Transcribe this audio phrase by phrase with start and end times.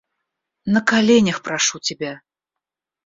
[0.65, 2.19] На коленях прошу тебя!